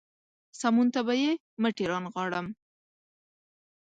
[0.59, 1.31] سمون ته به يې
[1.61, 2.47] مټې رانغاړم.